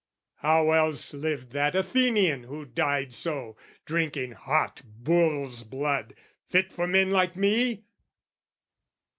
[0.37, 3.55] How else lived that Athenian who died so,
[3.85, 6.15] Drinking hot bull's blood,
[6.49, 7.83] fit for men like me?